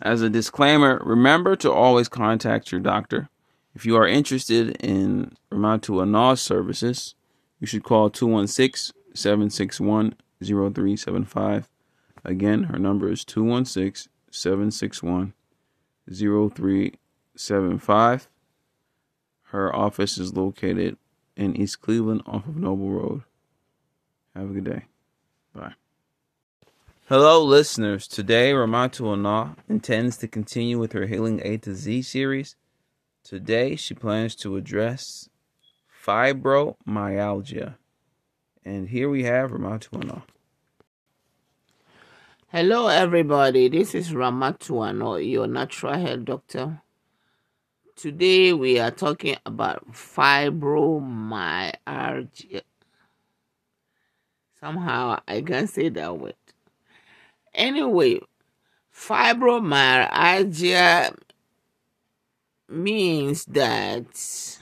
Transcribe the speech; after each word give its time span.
As 0.00 0.22
a 0.22 0.30
disclaimer, 0.30 1.02
remember 1.04 1.56
to 1.56 1.72
always 1.72 2.08
contact 2.08 2.70
your 2.70 2.80
doctor. 2.80 3.28
If 3.74 3.84
you 3.84 3.96
are 3.96 4.06
interested 4.06 4.76
in 4.76 5.32
Ramatu 5.50 6.00
Anal 6.02 6.36
services, 6.36 7.16
you 7.60 7.66
should 7.66 7.82
call 7.82 8.08
216 8.10 8.94
761 9.14 10.14
0375. 10.42 11.68
Again, 12.24 12.64
her 12.64 12.78
number 12.78 13.10
is 13.10 13.24
216 13.24 14.10
761 14.30 15.32
0375. 16.08 18.28
Her 19.42 19.74
office 19.74 20.18
is 20.18 20.36
located 20.36 20.96
in 21.36 21.56
East 21.56 21.80
Cleveland 21.80 22.22
off 22.26 22.46
of 22.46 22.56
Noble 22.56 22.90
Road. 22.90 23.22
Have 24.36 24.50
a 24.50 24.54
good 24.54 24.64
day. 24.64 24.84
Hello, 27.08 27.42
listeners. 27.42 28.06
Today, 28.06 28.52
Ramatu 28.52 29.14
Anal 29.14 29.56
intends 29.66 30.18
to 30.18 30.28
continue 30.28 30.78
with 30.78 30.92
her 30.92 31.06
Healing 31.06 31.40
A 31.42 31.56
to 31.56 31.74
Z 31.74 32.02
series. 32.02 32.54
Today, 33.24 33.76
she 33.76 33.94
plans 33.94 34.34
to 34.34 34.56
address 34.56 35.30
fibromyalgia. 36.04 37.76
And 38.62 38.90
here 38.90 39.08
we 39.08 39.24
have 39.24 39.52
Ramatu 39.52 40.04
Anal. 40.04 40.24
Hello, 42.48 42.88
everybody. 42.88 43.70
This 43.70 43.94
is 43.94 44.10
Ramatu 44.10 44.86
Anal, 44.86 45.18
your 45.18 45.46
natural 45.46 45.98
health 45.98 46.26
doctor. 46.26 46.82
Today, 47.96 48.52
we 48.52 48.78
are 48.78 48.90
talking 48.90 49.38
about 49.46 49.92
fibromyalgia. 49.92 52.60
Somehow, 54.60 55.20
I 55.26 55.40
can't 55.40 55.70
say 55.70 55.88
that 55.88 56.18
word. 56.18 56.34
Anyway, 57.54 58.20
fibromyalgia 58.94 61.16
means 62.68 63.46
that 63.46 64.58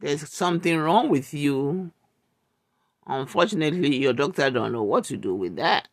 there's 0.00 0.28
something 0.28 0.78
wrong 0.78 1.08
with 1.08 1.34
you. 1.34 1.90
Unfortunately, 3.06 3.96
your 3.96 4.12
doctor 4.12 4.50
don't 4.50 4.72
know 4.72 4.82
what 4.82 5.04
to 5.04 5.16
do 5.16 5.34
with 5.34 5.56
that. 5.56 5.88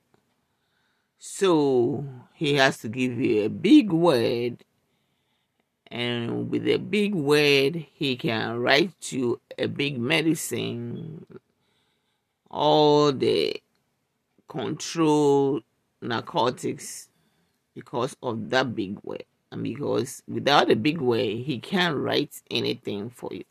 So 1.17 2.05
he 2.33 2.55
has 2.55 2.79
to 2.79 2.89
give 2.89 3.19
you 3.19 3.45
a 3.45 3.49
big 3.49 3.91
word 3.91 4.65
and 5.87 6.49
with 6.49 6.67
a 6.67 6.77
big 6.77 7.15
word 7.15 7.85
he 7.93 8.17
can 8.17 8.57
write 8.57 9.11
you 9.11 9.39
a 9.57 9.67
big 9.67 9.99
medicine 9.99 11.25
all 12.49 13.13
the 13.13 13.62
control 14.53 15.61
narcotics 15.99 17.09
because 17.73 18.15
of 18.21 18.51
that 18.51 18.75
big 18.75 18.99
word 19.03 19.23
and 19.51 19.63
because 19.63 20.21
without 20.27 20.69
a 20.69 20.75
big 20.75 21.01
way, 21.01 21.41
he 21.41 21.59
can't 21.59 21.97
write 21.97 22.41
anything 22.51 23.09
for 23.09 23.29
you. 23.33 23.43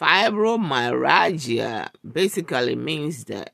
Fibromyalgia 0.00 1.88
basically 2.10 2.74
means 2.74 3.24
that 3.24 3.52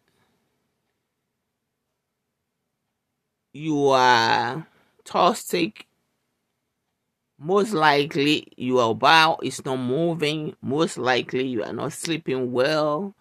you 3.53 3.88
are 3.88 4.66
toxic. 5.05 5.86
Most 7.36 7.72
likely 7.72 8.47
your 8.56 8.94
bowel 8.94 9.41
is 9.42 9.64
not 9.64 9.77
moving. 9.77 10.55
Most 10.62 10.98
likely 10.98 11.48
you 11.48 11.64
are 11.64 11.72
not 11.72 11.92
sleeping 11.92 12.53
well 12.53 13.16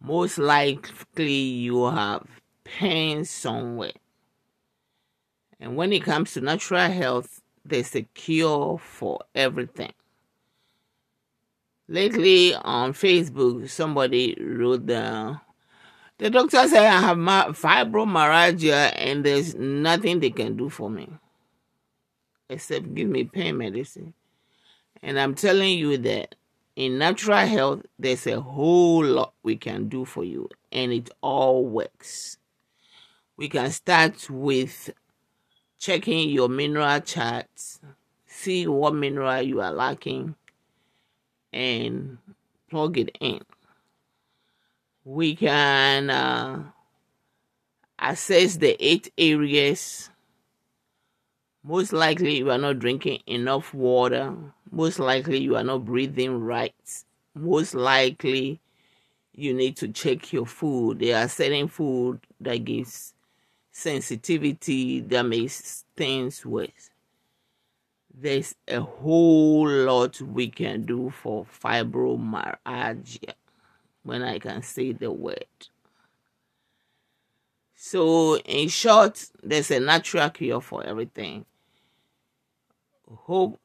most 0.00 0.38
likely 0.38 1.32
you 1.32 1.84
have 1.86 2.26
pain 2.64 3.24
somewhere 3.24 3.92
and 5.60 5.76
when 5.76 5.92
it 5.92 6.02
comes 6.02 6.32
to 6.32 6.40
natural 6.40 6.90
health 6.90 7.40
there's 7.64 7.94
a 7.94 8.02
cure 8.14 8.78
for 8.78 9.20
everything 9.34 9.92
lately 11.88 12.54
on 12.54 12.92
facebook 12.92 13.68
somebody 13.68 14.36
wrote 14.40 14.86
down 14.86 15.40
the 16.18 16.30
doctor 16.30 16.68
said 16.68 16.84
i 16.84 17.00
have 17.00 17.16
fibromyalgia 17.16 18.92
and 18.96 19.24
there's 19.24 19.54
nothing 19.54 20.20
they 20.20 20.30
can 20.30 20.56
do 20.56 20.68
for 20.68 20.90
me 20.90 21.08
except 22.48 22.94
give 22.94 23.08
me 23.08 23.24
pain 23.24 23.58
medicine. 23.58 24.14
And 25.02 25.18
I'm 25.18 25.34
telling 25.34 25.78
you 25.78 25.96
that 25.98 26.34
in 26.78 26.96
natural 26.96 27.44
health, 27.44 27.82
there's 27.98 28.24
a 28.28 28.40
whole 28.40 29.04
lot 29.04 29.34
we 29.42 29.56
can 29.56 29.88
do 29.88 30.04
for 30.04 30.22
you, 30.22 30.48
and 30.70 30.92
it 30.92 31.10
all 31.20 31.66
works. 31.66 32.38
We 33.36 33.48
can 33.48 33.72
start 33.72 34.30
with 34.30 34.90
checking 35.80 36.30
your 36.30 36.48
mineral 36.48 37.00
charts, 37.00 37.80
see 38.26 38.68
what 38.68 38.94
mineral 38.94 39.42
you 39.42 39.60
are 39.60 39.72
lacking, 39.72 40.36
and 41.52 42.18
plug 42.70 42.96
it 42.96 43.10
in. 43.20 43.40
We 45.04 45.34
can 45.34 46.10
uh, 46.10 46.62
assess 47.98 48.54
the 48.54 48.76
eight 48.78 49.12
areas 49.18 50.10
most 51.68 51.92
likely, 51.92 52.38
you 52.38 52.50
are 52.50 52.56
not 52.56 52.78
drinking 52.78 53.20
enough 53.26 53.74
water. 53.74 54.34
Most 54.70 54.98
likely, 54.98 55.38
you 55.38 55.54
are 55.54 55.62
not 55.62 55.84
breathing 55.84 56.40
right. 56.40 56.74
Most 57.34 57.74
likely, 57.74 58.58
you 59.34 59.52
need 59.52 59.76
to 59.76 59.88
check 59.88 60.32
your 60.32 60.46
food. 60.46 61.00
There 61.00 61.22
are 61.22 61.28
certain 61.28 61.68
food 61.68 62.20
that 62.40 62.64
gives 62.64 63.12
sensitivity 63.70 65.00
that 65.00 65.26
makes 65.26 65.84
things 65.94 66.46
worse. 66.46 66.88
There's 68.14 68.54
a 68.66 68.80
whole 68.80 69.68
lot 69.68 70.22
we 70.22 70.48
can 70.48 70.86
do 70.86 71.10
for 71.10 71.44
fibromyalgia 71.62 73.34
when 74.04 74.22
I 74.22 74.38
can 74.38 74.62
say 74.62 74.92
the 74.92 75.12
word. 75.12 75.44
So, 77.74 78.38
in 78.38 78.70
short, 78.70 79.26
there's 79.42 79.70
a 79.70 79.80
natural 79.80 80.30
cure 80.30 80.62
for 80.62 80.82
everything 80.82 81.44
hope 83.14 83.58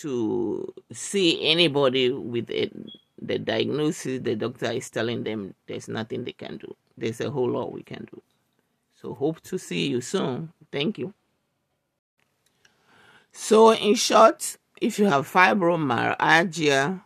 to 0.00 0.72
see 0.92 1.46
anybody 1.46 2.10
with 2.10 2.50
it, 2.50 2.72
the 3.20 3.38
diagnosis 3.38 4.20
the 4.22 4.34
doctor 4.34 4.70
is 4.70 4.90
telling 4.90 5.22
them 5.24 5.54
there's 5.66 5.88
nothing 5.88 6.24
they 6.24 6.32
can 6.32 6.56
do. 6.56 6.74
There's 6.96 7.20
a 7.20 7.30
whole 7.30 7.50
lot 7.50 7.72
we 7.72 7.82
can 7.82 8.06
do. 8.12 8.22
So 9.00 9.14
hope 9.14 9.40
to 9.42 9.58
see 9.58 9.88
you 9.88 10.00
soon. 10.00 10.52
Thank 10.72 10.98
you. 10.98 11.12
So 13.32 13.72
in 13.72 13.94
short, 13.94 14.56
if 14.80 14.98
you 14.98 15.06
have 15.06 15.30
fibromyalgia, 15.30 17.02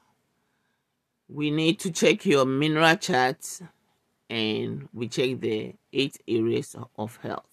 we 1.29 1.51
need 1.51 1.79
to 1.81 1.91
check 1.91 2.25
your 2.25 2.45
mineral 2.45 2.97
charts 2.97 3.63
and 4.31 4.89
we 4.93 5.09
check 5.09 5.41
the 5.41 5.75
eight 5.93 6.19
areas 6.27 6.77
of 6.97 7.17
health. 7.17 7.45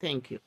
Thank 0.00 0.30
you. 0.30 0.40